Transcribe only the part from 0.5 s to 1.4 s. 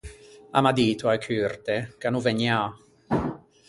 A m’à dito, a-e